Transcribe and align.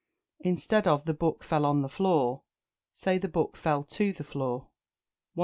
Instead 0.39 0.87
of 0.87 1.05
"The 1.05 1.13
book 1.13 1.43
fell 1.43 1.63
on 1.63 1.83
the 1.83 1.87
floor," 1.87 2.41
say 2.91 3.19
"The 3.19 3.27
book 3.27 3.55
fell 3.55 3.83
to 3.83 4.11
the 4.13 4.23
floor." 4.23 4.61
113. 5.35 5.39